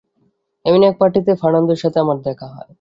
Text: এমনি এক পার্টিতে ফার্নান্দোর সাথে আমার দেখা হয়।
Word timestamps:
এমনি 0.65 0.85
এক 0.87 0.95
পার্টিতে 0.99 1.31
ফার্নান্দোর 1.41 1.81
সাথে 1.83 1.97
আমার 1.99 2.17
দেখা 2.27 2.47
হয়। 2.47 2.69